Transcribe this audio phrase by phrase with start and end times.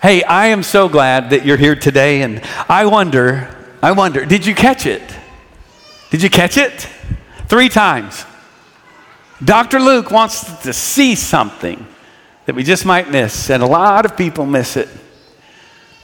[0.00, 4.46] Hey, I am so glad that you're here today, and I wonder, I wonder, did
[4.46, 5.02] you catch it?
[6.10, 6.88] Did you catch it?
[7.48, 8.24] Three times.
[9.44, 9.80] Dr.
[9.80, 11.84] Luke wants to see something
[12.46, 14.88] that we just might miss, and a lot of people miss it.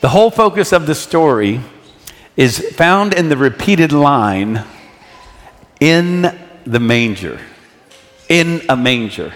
[0.00, 1.60] The whole focus of the story
[2.36, 4.64] is found in the repeated line,
[5.78, 6.36] in
[6.66, 7.40] the manger.
[8.28, 9.32] In a manger.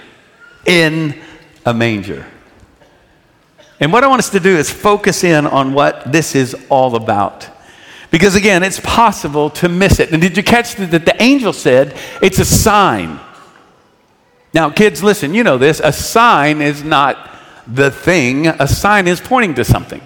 [0.66, 1.16] In
[1.64, 2.26] a manger.
[3.80, 6.96] And what I want us to do is focus in on what this is all
[6.96, 7.48] about.
[8.10, 10.12] Because again, it's possible to miss it.
[10.12, 13.20] And did you catch that the angel said it's a sign?
[14.54, 15.80] Now, kids, listen, you know this.
[15.84, 17.30] A sign is not
[17.66, 20.00] the thing, a sign is pointing to something.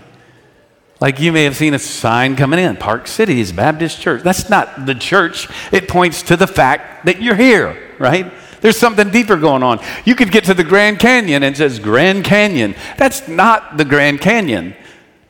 [1.00, 4.22] Like you may have seen a sign coming in Park Cities Baptist Church.
[4.22, 8.32] That's not the church, it points to the fact that you're here, right?
[8.62, 9.80] There's something deeper going on.
[10.04, 12.74] You could get to the Grand Canyon and says Grand Canyon.
[12.96, 14.74] That's not the Grand Canyon.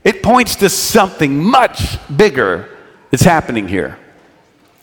[0.04, 2.68] It points to something much bigger
[3.10, 3.98] that's happening here.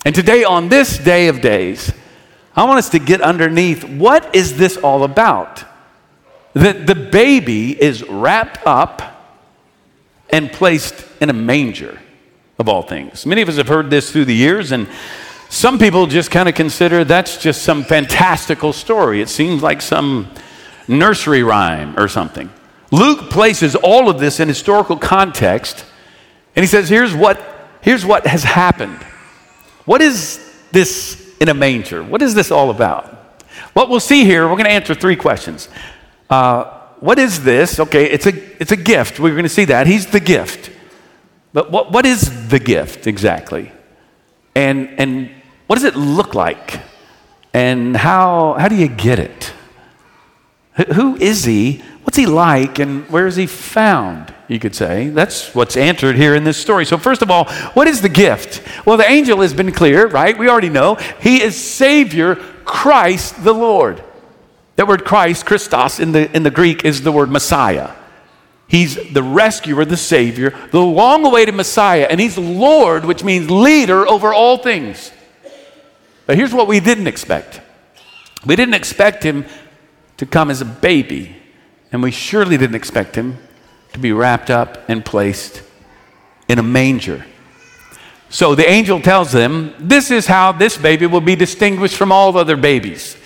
[0.04, 1.94] And today, on this day of days,
[2.56, 5.64] I want us to get underneath what is this all about?
[6.54, 9.02] That the baby is wrapped up
[10.30, 12.00] and placed in a manger,
[12.58, 13.26] of all things.
[13.26, 14.88] Many of us have heard this through the years, and
[15.50, 19.20] some people just kind of consider that's just some fantastical story.
[19.20, 20.32] It seems like some
[20.88, 22.52] nursery rhyme or something.
[22.92, 25.86] Luke places all of this in historical context,
[26.56, 27.42] and he says, here's what,
[27.82, 29.02] here's what has happened.
[29.86, 30.40] What is
[30.72, 32.04] this in a manger?
[32.04, 33.06] What is this all about?
[33.74, 35.68] What we'll see here, we're going to answer three questions.
[36.30, 36.66] Uh,
[37.00, 37.80] what is this?
[37.80, 39.20] Okay, it's a, it's a gift.
[39.20, 39.88] We're going to see that.
[39.88, 40.72] He's the gift.
[41.54, 43.72] But what, what is the gift exactly?
[44.54, 45.32] And, and
[45.70, 46.80] what does it look like?
[47.54, 49.54] And how, how do you get it?
[50.96, 51.84] Who is he?
[52.02, 52.80] What's he like?
[52.80, 54.34] And where is he found?
[54.48, 55.10] You could say.
[55.10, 56.88] That's what's answered here in this story.
[56.88, 57.46] So, first of all,
[57.76, 58.64] what is the gift?
[58.84, 60.36] Well, the angel has been clear, right?
[60.36, 60.96] We already know.
[61.22, 62.34] He is Savior,
[62.66, 64.04] Christ the Lord.
[64.76, 67.92] That word Christ, Christos, in the, in the Greek is the word Messiah.
[68.68, 74.08] He's the rescuer, the Savior, the long awaited Messiah, and He's Lord, which means leader
[74.08, 75.12] over all things.
[76.30, 77.60] But here's what we didn't expect
[78.46, 79.46] we didn't expect him
[80.18, 81.36] to come as a baby,
[81.92, 83.40] and we surely didn't expect him
[83.94, 85.64] to be wrapped up and placed
[86.48, 87.26] in a manger.
[88.30, 92.38] So the angel tells them, This is how this baby will be distinguished from all
[92.38, 93.18] other babies.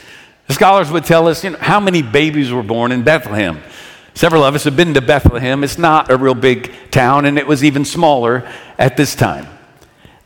[0.47, 3.61] The scholars would tell us you know, how many babies were born in Bethlehem.
[4.13, 5.65] Several of us have been to Bethlehem.
[5.65, 9.47] It's not a real big town, and it was even smaller at this time.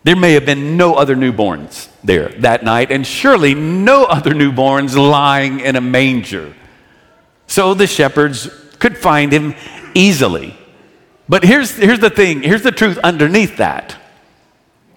[0.08, 4.96] There may have been no other newborns there that night, and surely no other newborns
[4.96, 6.54] lying in a manger.
[7.48, 8.48] So the shepherds
[8.80, 9.54] could find him
[9.94, 10.56] easily.
[11.28, 13.98] But here's, here's the thing here's the truth underneath that.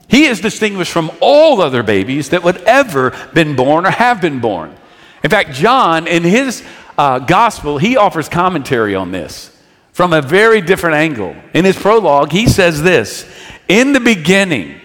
[0.07, 4.39] He is distinguished from all other babies that would ever been born or have been
[4.39, 4.77] born.
[5.25, 6.65] In fact, John, in his
[6.97, 9.59] uh, gospel, he offers commentary on this
[9.91, 11.35] from a very different angle.
[11.53, 13.29] In his prologue, he says this
[13.67, 14.81] In the beginning,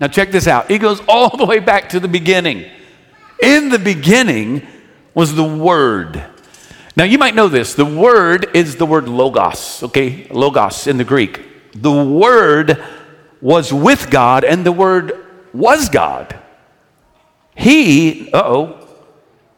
[0.00, 0.70] now, check this out.
[0.70, 2.64] He goes all the way back to the beginning.
[3.42, 4.66] In the beginning
[5.12, 6.24] was the Word.
[6.96, 7.74] Now, you might know this.
[7.74, 10.26] The Word is the word logos, okay?
[10.30, 11.72] Logos in the Greek.
[11.74, 12.82] The Word
[13.42, 15.12] was with God, and the Word
[15.52, 16.38] was God.
[17.54, 18.88] He, uh oh,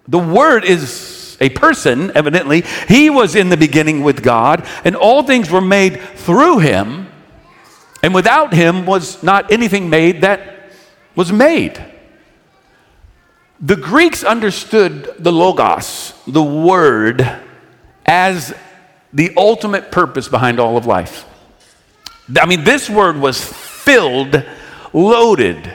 [0.08, 2.64] the Word is a person, evidently.
[2.88, 7.01] He was in the beginning with God, and all things were made through him
[8.02, 10.40] and without him was not anything made that
[11.14, 11.82] was made.
[13.60, 17.40] The Greeks understood the Logos, the Word,
[18.04, 18.52] as
[19.12, 21.26] the ultimate purpose behind all of life.
[22.40, 24.44] I mean, this word was filled,
[24.92, 25.72] loaded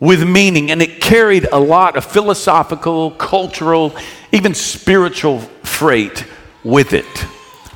[0.00, 3.94] with meaning, and it carried a lot of philosophical, cultural,
[4.32, 6.24] even spiritual freight
[6.64, 7.26] with it.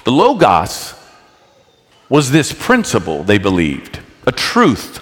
[0.04, 0.94] The Logos
[2.12, 5.00] was this principle, they believed, a truth.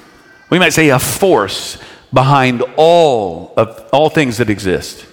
[0.48, 1.76] We might say a force
[2.12, 5.06] behind all of all things that exist.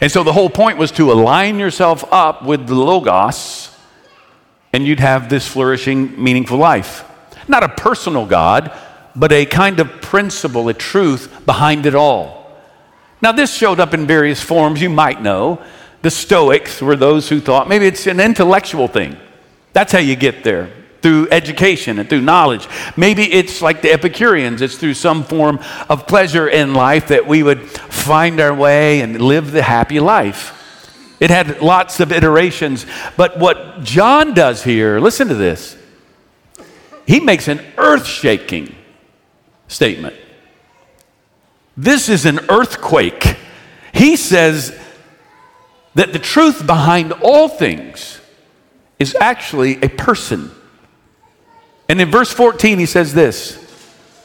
[0.00, 3.76] And so the whole point was to align yourself up with the Logos,
[4.72, 7.04] and you'd have this flourishing, meaningful life.
[7.46, 8.72] Not a personal God,
[9.14, 12.58] but a kind of principle, a truth behind it all.
[13.20, 14.80] Now, this showed up in various forms.
[14.80, 15.60] You might know
[16.00, 19.18] the Stoics were those who thought maybe it's an intellectual thing.
[19.74, 20.72] That's how you get there
[21.02, 22.68] through education and through knowledge.
[22.96, 27.42] Maybe it's like the Epicureans, it's through some form of pleasure in life that we
[27.42, 30.54] would find our way and live the happy life.
[31.20, 32.86] It had lots of iterations.
[33.16, 35.76] But what John does here, listen to this.
[37.06, 38.74] He makes an earth shaking
[39.66, 40.14] statement.
[41.76, 43.36] This is an earthquake.
[43.94, 44.78] He says
[45.94, 48.20] that the truth behind all things
[48.98, 50.50] is actually a person.
[51.88, 53.58] And in verse 14, he says this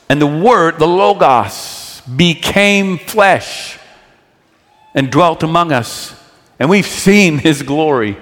[0.10, 3.80] And the Word, the Logos, became flesh
[4.94, 6.20] and dwelt among us.
[6.60, 8.18] And we've seen his glory.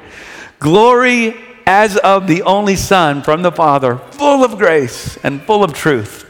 [0.59, 1.35] Glory
[1.65, 6.27] as of the only Son from the Father, full of grace and full of truth.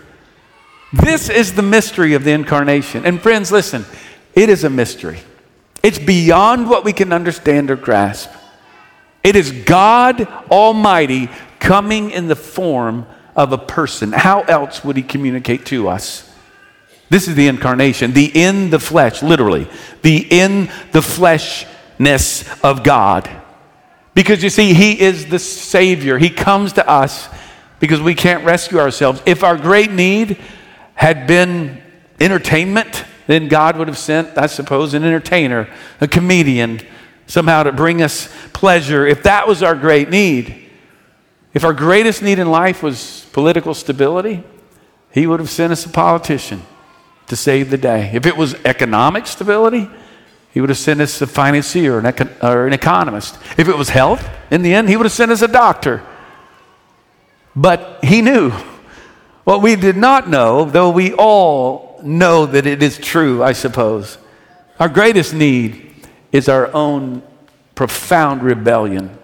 [0.93, 3.05] This is the mystery of the incarnation.
[3.05, 3.85] And friends, listen,
[4.33, 5.19] it is a mystery.
[5.83, 8.29] It's beyond what we can understand or grasp.
[9.23, 11.29] It is God Almighty
[11.61, 14.11] coming in the form of a person.
[14.11, 16.29] How else would He communicate to us?
[17.09, 19.69] This is the incarnation, the in the flesh, literally,
[20.01, 23.29] the in the fleshness of God.
[24.13, 26.17] Because you see, He is the Savior.
[26.17, 27.29] He comes to us
[27.79, 29.21] because we can't rescue ourselves.
[29.25, 30.37] If our great need
[30.95, 31.81] had been
[32.19, 35.69] entertainment, then God would have sent, I suppose, an entertainer,
[35.99, 36.81] a comedian,
[37.27, 39.05] somehow to bring us pleasure.
[39.05, 40.60] If that was our great need,
[41.53, 44.43] if our greatest need in life was political stability,
[45.11, 46.61] He would have sent us a politician
[47.27, 48.11] to save the day.
[48.13, 49.89] If it was economic stability,
[50.53, 53.37] he would have sent us a financier or an, econ- or an economist.
[53.57, 56.01] If it was health, in the end, he would have sent us a doctor.
[57.55, 58.51] But he knew.
[59.43, 64.17] What we did not know, though we all know that it is true, I suppose,
[64.79, 65.93] our greatest need
[66.31, 67.23] is our own
[67.75, 69.17] profound rebellion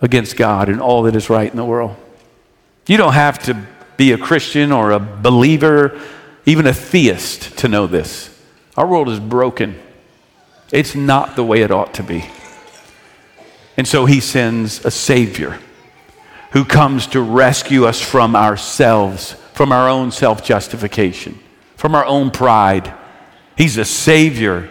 [0.00, 1.96] against God and all that is right in the world.
[2.86, 3.66] You don't have to
[3.96, 6.00] be a Christian or a believer
[6.46, 8.28] even a theist, to know this.
[8.76, 9.78] Our world is broken,
[10.72, 12.24] it's not the way it ought to be.
[13.76, 15.58] And so he sends a Savior
[16.52, 21.38] who comes to rescue us from ourselves, from our own self justification,
[21.76, 22.92] from our own pride.
[23.56, 24.70] He's a Savior.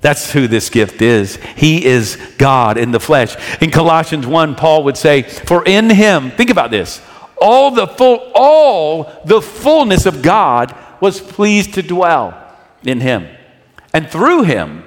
[0.00, 1.36] That's who this gift is.
[1.56, 3.36] He is God in the flesh.
[3.60, 7.02] In Colossians 1, Paul would say, For in him, think about this,
[7.40, 12.36] all the full, all the fullness of God was pleased to dwell
[12.82, 13.28] in him.
[13.92, 14.84] And through him,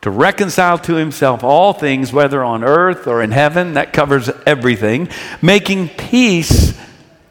[0.00, 5.08] to reconcile to himself all things, whether on earth or in heaven, that covers everything,
[5.42, 6.78] making peace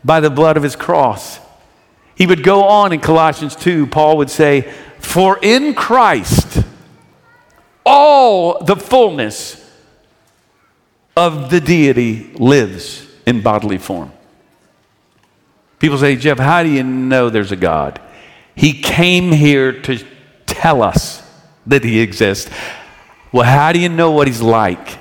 [0.03, 1.39] by the blood of his cross.
[2.15, 6.63] He would go on in Colossians 2, Paul would say, For in Christ
[7.85, 9.65] all the fullness
[11.15, 14.11] of the deity lives in bodily form.
[15.79, 18.01] People say, Jeff, how do you know there's a God?
[18.55, 20.05] He came here to
[20.45, 21.23] tell us
[21.65, 22.51] that He exists.
[23.31, 24.97] Well, how do you know what He's like?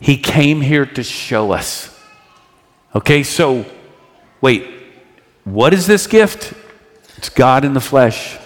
[0.00, 1.96] He came here to show us.
[2.94, 3.64] Okay, so
[4.40, 4.68] wait,
[5.44, 6.52] what is this gift?
[7.16, 8.36] It's God in the flesh.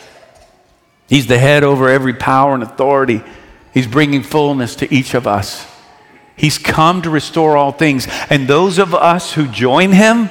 [1.09, 3.23] He's the head over every power and authority.
[3.73, 5.67] He's bringing fullness to each of us.
[6.37, 8.09] He's come to restore all things.
[8.31, 10.31] And those of us who join him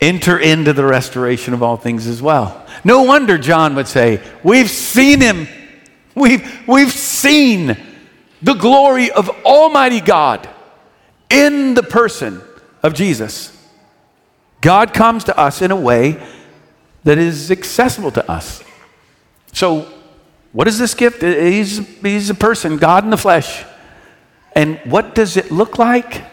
[0.00, 2.66] enter into the restoration of all things as well.
[2.84, 5.48] No wonder John would say, We've seen him.
[6.14, 7.76] We've, we've seen
[8.42, 10.48] the glory of Almighty God
[11.30, 12.42] in the person
[12.82, 13.56] of Jesus.
[14.60, 16.22] God comes to us in a way
[17.04, 18.62] that is accessible to us.
[19.52, 19.92] So,
[20.52, 21.22] what is this gift?
[21.22, 23.64] He's, he's a person, God in the flesh.
[24.54, 26.24] And what does it look like?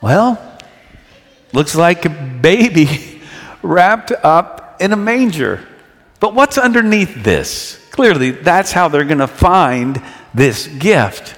[0.00, 0.58] Well,
[1.52, 3.20] looks like a baby
[3.62, 5.66] wrapped up in a manger.
[6.20, 7.76] But what's underneath this?
[7.90, 10.00] Clearly, that's how they're going to find
[10.32, 11.34] this gift.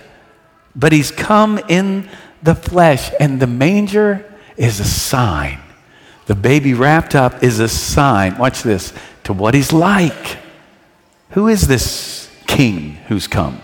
[0.77, 2.11] But he's come in
[2.43, 5.61] the flesh, and the manger is a sign.
[6.27, 8.93] The baby wrapped up is a sign, watch this,
[9.25, 10.42] to what he's like.
[11.33, 13.61] Who is this king who's come?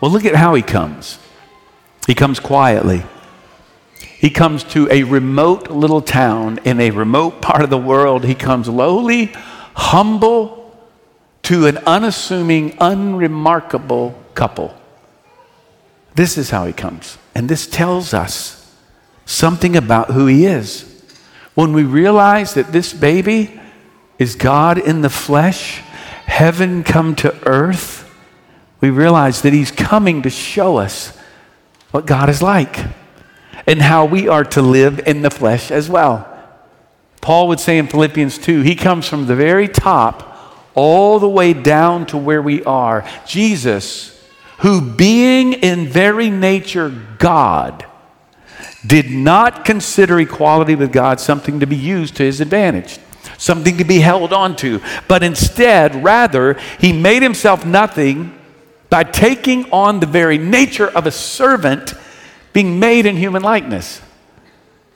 [0.00, 1.18] Well, look at how he comes.
[2.06, 3.04] He comes quietly.
[3.98, 8.24] He comes to a remote little town in a remote part of the world.
[8.24, 9.26] He comes lowly,
[9.74, 10.58] humble,
[11.44, 14.74] to an unassuming, unremarkable couple.
[16.14, 17.18] This is how he comes.
[17.34, 18.76] And this tells us
[19.24, 20.88] something about who he is.
[21.54, 23.60] When we realize that this baby
[24.18, 25.82] is God in the flesh,
[26.42, 28.12] heaven come to earth,
[28.80, 31.16] we realize that he's coming to show us
[31.92, 32.80] what God is like
[33.64, 36.28] and how we are to live in the flesh as well.
[37.20, 40.36] Paul would say in Philippians 2, he comes from the very top
[40.74, 43.08] all the way down to where we are.
[43.24, 44.20] Jesus,
[44.58, 47.86] who being in very nature God,
[48.84, 52.98] did not consider equality with God something to be used to his advantage,
[53.38, 58.38] something to be held on to, but instead, rather, he made himself nothing
[58.90, 61.94] by taking on the very nature of a servant,
[62.52, 64.02] being made in human likeness.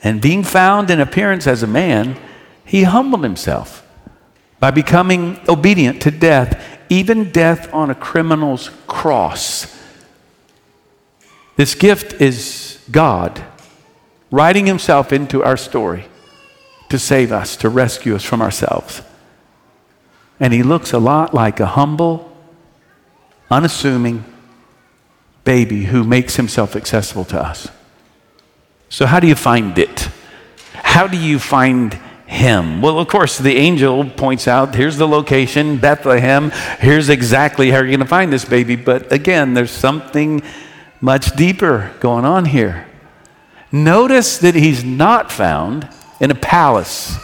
[0.02, 2.16] And being found in appearance as a man,
[2.64, 3.86] he humbled himself
[4.60, 9.74] by becoming obedient to death, even death on a criminal's cross.
[11.56, 13.42] This gift is God
[14.30, 16.04] writing himself into our story
[16.96, 19.02] to save us, to rescue us from ourselves.
[20.40, 22.34] And he looks a lot like a humble,
[23.50, 24.24] unassuming
[25.44, 27.68] baby who makes himself accessible to us.
[28.88, 30.08] So, how do you find it?
[30.72, 31.94] How do you find
[32.26, 32.80] him?
[32.80, 36.50] Well, of course, the angel points out here's the location, Bethlehem.
[36.80, 38.76] Here's exactly how you're going to find this baby.
[38.76, 40.42] But again, there's something
[41.02, 42.86] much deeper going on here.
[43.70, 45.88] Notice that he's not found
[46.20, 47.16] in a palace.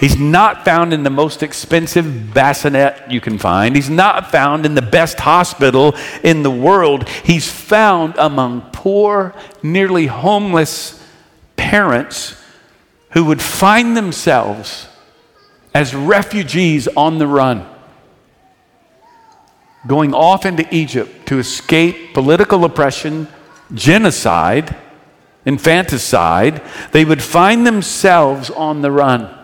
[0.00, 3.76] He's not found in the most expensive bassinet you can find.
[3.76, 7.06] He's not found in the best hospital in the world.
[7.08, 11.06] He's found among poor, nearly homeless
[11.56, 12.34] parents
[13.10, 14.88] who would find themselves
[15.74, 17.68] as refugees on the run,
[19.86, 23.28] going off into Egypt to escape political oppression,
[23.74, 24.74] genocide
[25.44, 29.36] infanticide, they would find themselves on the run.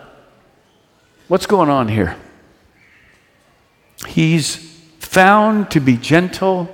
[1.27, 2.15] What's going on here?
[4.07, 4.55] He's
[4.99, 6.73] found to be gentle,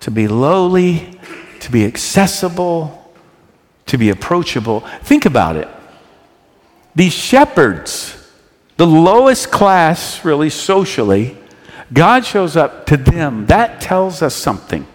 [0.00, 1.18] to be lowly,
[1.60, 3.12] to be accessible,
[3.86, 4.80] to be approachable.
[5.02, 5.68] Think about it.
[6.94, 8.16] These shepherds,
[8.76, 11.36] the lowest class, really socially,
[11.92, 13.46] God shows up to them.
[13.46, 14.86] That tells us something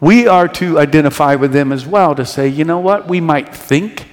[0.00, 3.54] we are to identify with them as well to say, you know what, we might
[3.54, 4.06] think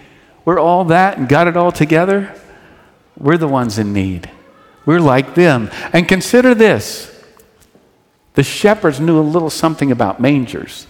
[0.45, 2.33] we're all that and got it all together.
[3.17, 4.29] We're the ones in need.
[4.85, 5.69] We're like them.
[5.93, 7.11] And consider this
[8.35, 10.87] the shepherds knew a little something about mangers.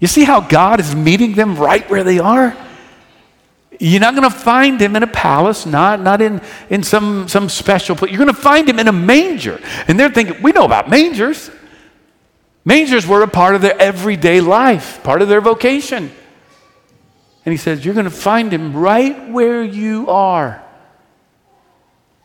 [0.00, 2.56] You see how God is meeting them right where they are?
[3.78, 7.48] You're not going to find him in a palace, not, not in, in some, some
[7.48, 8.10] special place.
[8.10, 9.60] You're going to find him in a manger.
[9.86, 11.50] And they're thinking, we know about mangers.
[12.64, 16.10] Mangers were a part of their everyday life, part of their vocation.
[17.44, 20.62] And he says, You're going to find him right where you are.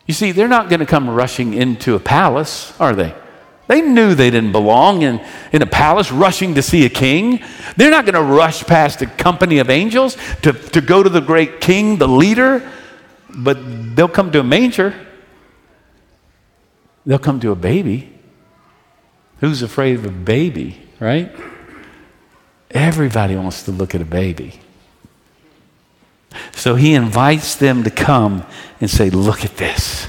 [0.06, 3.14] You see, they're not going to come rushing into a palace, are they?
[3.66, 5.20] They knew they didn't belong in,
[5.52, 7.44] in a palace rushing to see a king.
[7.76, 11.20] They're not going to rush past a company of angels to, to go to the
[11.20, 12.70] great king, the leader,
[13.28, 13.58] but
[13.94, 14.94] they'll come to a manger.
[17.04, 18.17] They'll come to a baby.
[19.40, 21.34] Who's afraid of a baby, right?
[22.70, 24.60] Everybody wants to look at a baby.
[26.52, 28.44] So he invites them to come
[28.80, 30.08] and say, Look at this.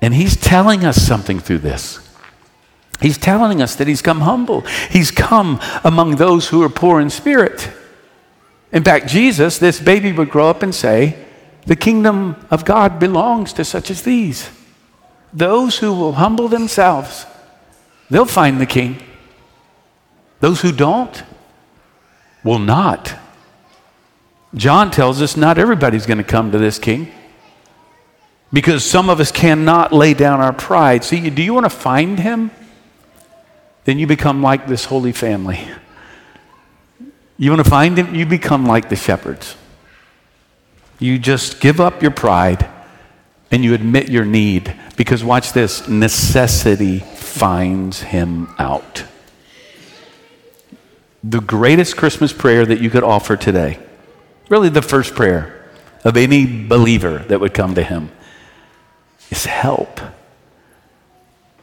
[0.00, 2.00] And he's telling us something through this.
[3.00, 4.62] He's telling us that he's come humble.
[4.90, 7.70] He's come among those who are poor in spirit.
[8.72, 11.16] In fact, Jesus, this baby would grow up and say,
[11.66, 14.50] The kingdom of God belongs to such as these.
[15.32, 17.26] Those who will humble themselves
[18.12, 19.02] They'll find the king.
[20.40, 21.22] Those who don't
[22.44, 23.14] will not.
[24.54, 27.10] John tells us not everybody's going to come to this king
[28.52, 31.04] because some of us cannot lay down our pride.
[31.04, 32.50] See, do you want to find him?
[33.84, 35.66] Then you become like this holy family.
[37.38, 38.14] You want to find him?
[38.14, 39.56] You become like the shepherds.
[40.98, 42.68] You just give up your pride
[43.50, 49.04] and you admit your need because, watch this necessity finds him out.
[51.24, 53.78] The greatest Christmas prayer that you could offer today,
[54.50, 55.66] really the first prayer
[56.04, 58.10] of any believer that would come to him,
[59.30, 59.98] is help.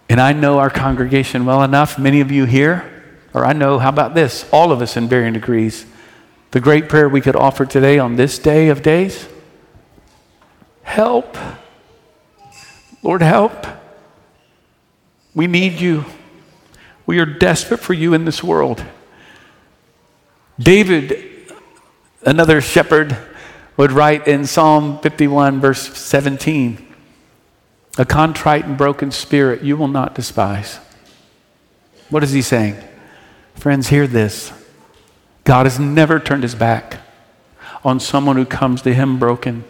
[0.09, 3.89] And I know our congregation well enough, many of you here, or I know, how
[3.89, 4.49] about this?
[4.51, 5.85] All of us in varying degrees.
[6.49, 9.27] The great prayer we could offer today on this day of days
[10.81, 11.37] help.
[13.03, 13.78] Lord, help.
[15.33, 16.05] We need you.
[17.05, 18.83] We are desperate for you in this world.
[20.59, 21.51] David,
[22.23, 23.17] another shepherd,
[23.77, 26.85] would write in Psalm 51, verse 17
[27.97, 30.79] A contrite and broken spirit you will not despise.
[32.09, 32.75] What is he saying?
[33.55, 34.51] Friends, hear this.
[35.43, 36.99] God has never turned his back
[37.83, 39.63] on someone who comes to him broken,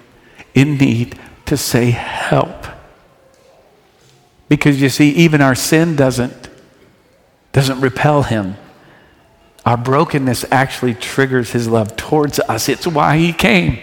[0.53, 2.58] in need, to say, Help.
[4.49, 6.49] Because you see, even our sin doesn't.
[7.53, 8.57] doesn't repel him.
[9.65, 12.67] Our brokenness actually triggers his love towards us.
[12.67, 13.79] It's why he came.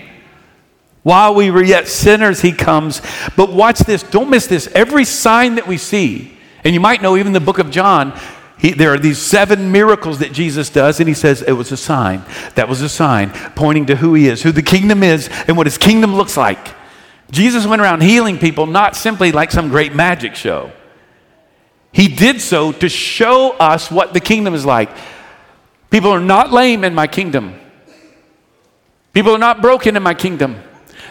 [1.02, 3.00] While we were yet sinners, he comes.
[3.36, 4.66] But watch this, don't miss this.
[4.68, 8.18] Every sign that we see, and you might know even the book of John,
[8.58, 11.76] he, there are these seven miracles that Jesus does, and he says it was a
[11.76, 12.24] sign.
[12.56, 15.66] That was a sign pointing to who he is, who the kingdom is, and what
[15.66, 16.74] his kingdom looks like.
[17.30, 20.72] Jesus went around healing people, not simply like some great magic show.
[21.92, 24.90] He did so to show us what the kingdom is like.
[25.90, 27.58] People are not lame in my kingdom.
[29.12, 30.62] People are not broken in my kingdom.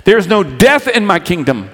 [0.04, 1.70] There's no death in my kingdom.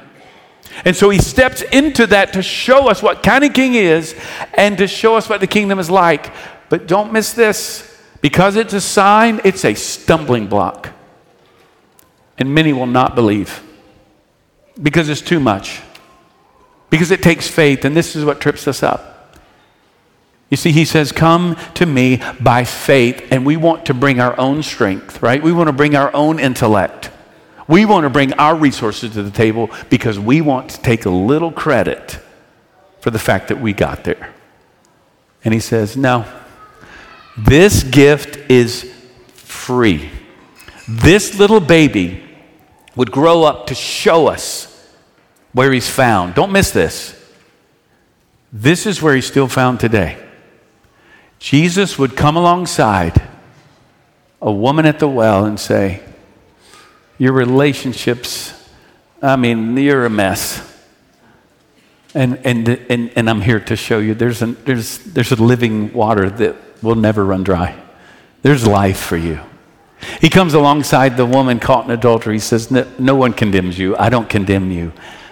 [0.86, 4.16] And so he steps into that to show us what kind of king is
[4.54, 6.34] and to show us what the kingdom is like.
[6.70, 7.88] But don't miss this.
[8.22, 10.92] Because it's a sign, it's a stumbling block.
[12.38, 13.62] And many will not believe
[14.82, 15.82] because it's too much.
[16.90, 19.40] Because it takes faith, and this is what trips us up.
[20.50, 24.38] You see, he says, Come to me by faith, and we want to bring our
[24.38, 25.42] own strength, right?
[25.42, 27.10] We want to bring our own intellect.
[27.68, 31.10] We want to bring our resources to the table because we want to take a
[31.10, 32.20] little credit
[33.00, 34.34] for the fact that we got there.
[35.46, 36.26] And he says, No,
[37.38, 38.92] this gift is
[39.28, 40.10] free.
[40.88, 42.22] This little baby
[42.98, 44.71] would grow up to show us
[45.54, 46.34] where he's found.
[46.34, 47.18] Don't miss this.
[48.54, 50.18] This is where he's still found today.
[51.40, 53.22] Jesus would come alongside
[54.42, 56.02] a woman at the well and say,
[57.18, 58.54] your relationships,
[59.22, 60.68] I mean, you're a mess.
[62.14, 65.94] And, and, and, and I'm here to show you there's, an, there's, there's a living
[65.94, 67.80] water that will never run dry.
[68.42, 69.40] There's life for you.
[70.20, 72.36] He comes alongside the woman caught in adultery.
[72.36, 73.96] He says, No, no one condemns you.
[73.98, 74.92] I don't condemn you.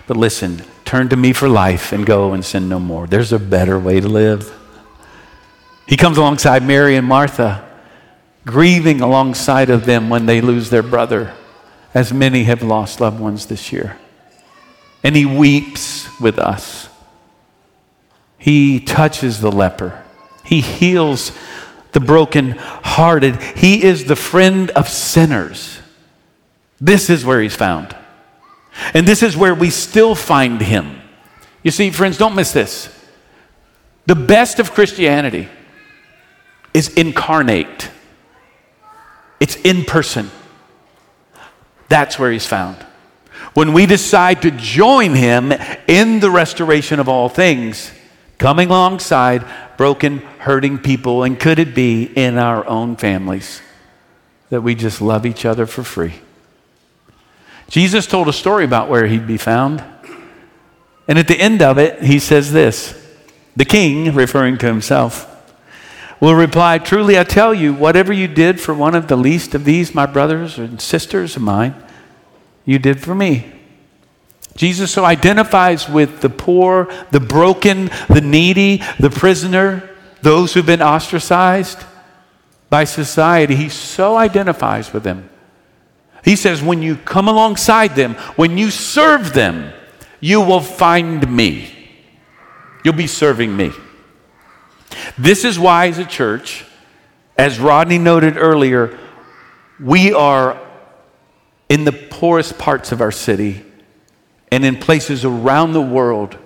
[0.10, 3.06] But listen, turn to me for life and go and sin no more.
[3.06, 4.52] There's a better way to live.
[5.86, 7.64] He comes alongside Mary and Martha,
[8.44, 11.36] grieving alongside of them when they lose their brother
[11.94, 13.98] as many have lost loved ones this year.
[15.04, 16.90] And he weeps with us.
[18.40, 20.04] He touches the leper.
[20.44, 21.32] He heals
[21.92, 23.40] the broken-hearted.
[23.58, 25.78] He is the friend of sinners.
[26.82, 27.96] This is where he's found.
[28.94, 31.02] And this is where we still find him.
[31.64, 32.90] You see, friends, don't miss this.
[34.06, 35.48] The best of Christianity
[36.74, 37.90] is incarnate,
[39.40, 40.32] it's in person.
[41.90, 42.78] That's where he's found.
[43.56, 45.52] When we decide to join him
[45.88, 47.92] in the restoration of all things,
[48.38, 49.44] coming alongside
[49.76, 53.62] broken, hurting people, and could it be in our own families
[54.50, 56.14] that we just love each other for free?
[57.70, 59.84] Jesus told a story about where he'd be found.
[61.08, 63.00] And at the end of it, he says this
[63.56, 65.28] The king, referring to himself,
[66.20, 69.66] will reply, Truly I tell you, whatever you did for one of the least of
[69.66, 71.76] these, my brothers and sisters of mine,
[72.66, 73.52] you did for me.
[74.56, 79.90] Jesus so identifies with the poor, the broken, the needy, the prisoner,
[80.22, 81.80] those who've been ostracized
[82.70, 83.56] by society.
[83.56, 85.29] He so identifies with them.
[86.24, 89.74] He says, when you come alongside them, when you serve them,
[90.20, 91.74] you will find me.
[92.84, 93.72] You'll be serving me.
[95.18, 96.66] This is why, as a church,
[97.38, 98.98] as Rodney noted earlier,
[99.80, 100.60] we are
[101.70, 103.64] in the poorest parts of our city
[104.52, 106.38] and in places around the world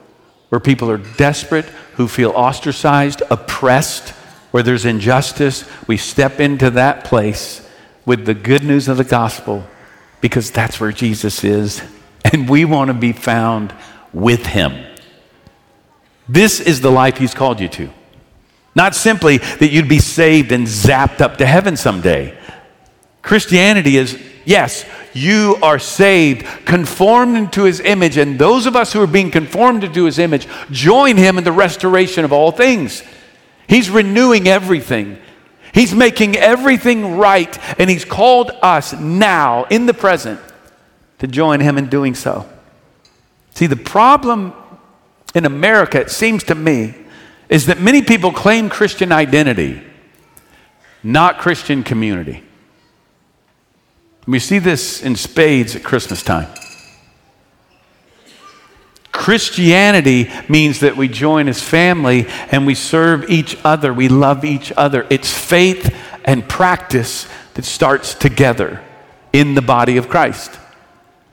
[0.49, 4.09] where people are desperate, who feel ostracized, oppressed,
[4.51, 5.67] where there's injustice.
[5.87, 7.62] We step into that place
[8.05, 9.63] with the good news of the gospel
[10.21, 11.81] because that's where Jesus is.
[12.31, 13.73] And we want to be found
[14.13, 14.85] with him.
[16.29, 17.89] This is the life he's called you to.
[18.75, 22.37] Not simply that you'd be saved and zapped up to heaven someday.
[23.21, 29.01] Christianity is, yes, you are saved, conformed into his image, and those of us who
[29.01, 33.03] are being conformed into his image join him in the restoration of all things.
[33.67, 35.19] He's renewing everything.
[35.73, 40.39] He's making everything right, and he's called us now, in the present,
[41.19, 42.47] to join him in doing so.
[43.55, 44.53] See, the problem
[45.33, 46.93] in America, it seems to me,
[47.49, 49.81] is that many people claim Christian identity,
[51.01, 52.43] not Christian community.
[54.27, 56.47] We see this in spades at Christmas time.
[59.23, 64.73] Christianity means that we join as family and we serve each other, we love each
[64.75, 65.07] other.
[65.09, 68.83] It's faith and practice that starts together
[69.31, 70.59] in the body of Christ.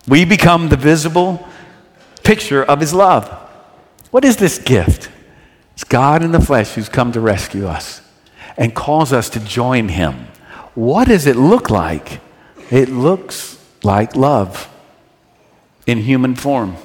[0.07, 1.49] We become the visible
[2.23, 3.29] picture of his love.
[4.13, 5.11] What is this gift?
[5.75, 8.03] It's God in the flesh who's come to rescue us
[8.57, 10.29] and calls us to join him.
[10.77, 12.21] What does it look like?
[12.71, 14.73] It looks like love
[15.89, 16.77] in human form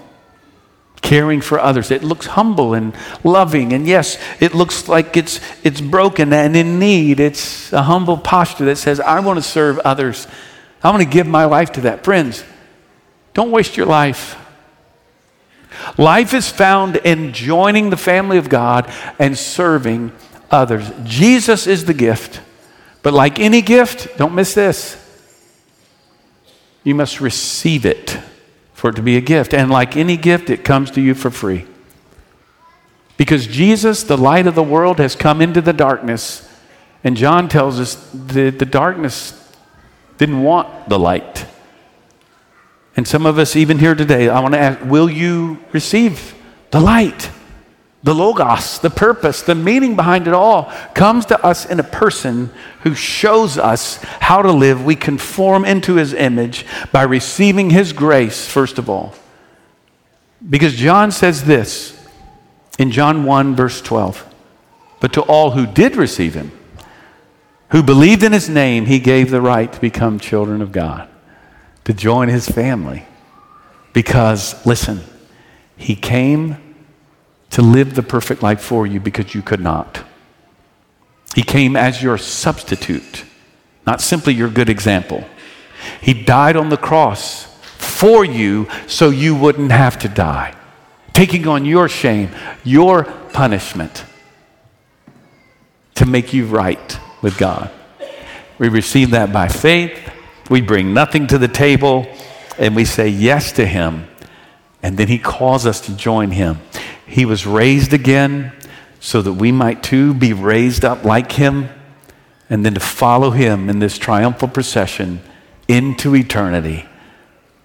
[1.05, 1.91] caring for others.
[1.91, 3.73] It looks humble and loving.
[3.73, 7.19] And yes, it looks like it's, it's broken and in need.
[7.19, 10.27] It's a humble posture that says, I want to serve others.
[10.83, 12.03] I want to give my life to that.
[12.03, 12.43] Friends,
[13.35, 14.35] don't waste your life.
[15.97, 20.11] Life is found in joining the family of God and serving
[20.49, 20.89] others.
[21.03, 22.41] Jesus is the gift.
[23.03, 24.99] But like any gift, don't miss this.
[26.83, 28.17] You must receive it
[28.85, 29.51] for it to be a gift.
[29.51, 31.65] And like any gift, it comes to you for free.
[33.17, 36.47] Because Jesus, the light of the world, has come into the darkness.
[37.03, 39.51] And John tells us that the darkness
[40.19, 41.47] didn't want the light.
[42.95, 46.35] And some of us, even here today, I want to ask will you receive
[46.69, 47.31] the light?
[48.05, 52.51] The logos, the purpose, the meaning behind it all comes to us in a person
[52.81, 54.85] who shows us how to live.
[54.85, 59.15] We conform into his image by receiving his grace, first of all.
[60.47, 61.99] Because John says this
[62.77, 64.23] in John 1, verse 12
[64.99, 66.51] But to all who did receive him,
[67.69, 71.09] who believed in his name, he gave the right to become children of God,
[71.85, 73.07] to join his family.
[73.93, 74.99] Because, listen,
[75.75, 76.57] he came
[77.55, 80.03] to live the perfect life for you because you could not.
[81.35, 83.23] He came as your substitute,
[83.87, 85.23] not simply your good example.
[86.01, 87.45] He died on the cross
[87.77, 90.53] for you so you wouldn't have to die,
[91.13, 92.29] taking on your shame,
[92.65, 94.03] your punishment
[95.93, 97.71] to make you right with God.
[98.59, 99.97] We receive that by faith.
[100.49, 102.05] We bring nothing to the table
[102.57, 104.09] and we say yes to Him.
[104.83, 106.59] And then He calls us to join Him.
[107.07, 108.51] He was raised again
[108.99, 111.69] so that we might too be raised up like him
[112.49, 115.21] and then to follow him in this triumphal procession
[115.67, 116.85] into eternity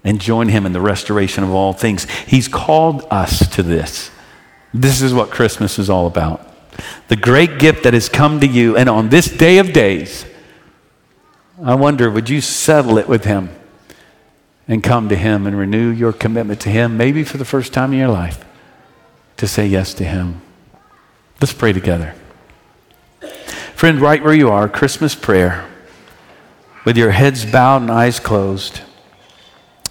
[0.04, 2.04] and join him in the restoration of all things.
[2.26, 4.10] He's called us to this.
[4.72, 6.46] This is what Christmas is all about.
[7.08, 10.24] The great gift that has come to you, and on this day of days,
[11.62, 13.50] I wonder, would you settle it with him
[14.66, 17.92] and come to him and renew your commitment to him, maybe for the first time
[17.92, 18.42] in your life?
[19.40, 20.42] To say yes to Him.
[21.40, 22.14] Let's pray together.
[23.74, 25.66] Friend, right where you are, Christmas prayer,
[26.84, 28.82] with your heads bowed and eyes closed.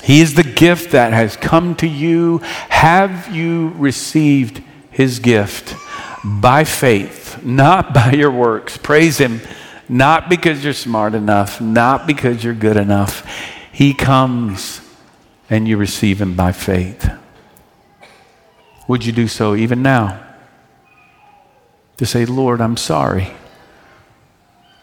[0.03, 2.37] He is the gift that has come to you.
[2.69, 5.75] Have you received His gift
[6.23, 8.77] by faith, not by your works?
[8.77, 9.41] Praise Him,
[9.89, 13.27] not because you're smart enough, not because you're good enough.
[13.71, 14.81] He comes
[15.49, 17.09] and you receive Him by faith
[18.89, 20.19] would you do so even now?
[21.97, 23.31] To say, Lord, I'm sorry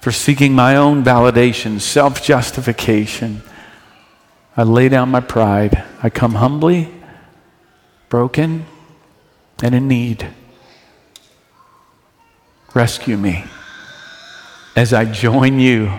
[0.01, 3.43] for seeking my own validation, self justification.
[4.57, 5.83] I lay down my pride.
[6.01, 6.89] I come humbly,
[8.09, 8.67] broken,
[9.61, 10.29] and in need.
[12.75, 13.45] Rescue me
[14.77, 15.99] as I join you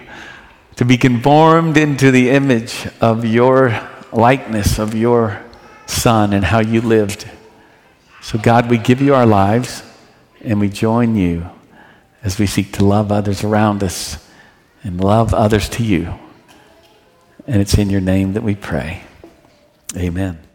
[0.77, 3.77] to be conformed into the image of your
[4.13, 5.43] likeness, of your
[5.85, 7.29] Son, and how you lived.
[8.21, 9.83] So, God, we give you our lives
[10.41, 11.49] and we join you
[12.23, 14.27] as we seek to love others around us
[14.83, 16.13] and love others to you.
[17.45, 19.03] And it's in your name that we pray.
[19.95, 20.46] Amen.